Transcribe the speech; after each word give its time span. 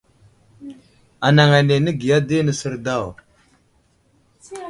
Anaŋ 1.27 1.51
ane 1.59 1.75
nəgiya 1.85 2.17
di 2.27 2.35
nəsər 2.45 2.75
daw. 2.85 3.05